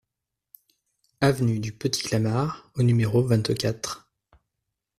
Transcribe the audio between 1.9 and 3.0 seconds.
Clamart au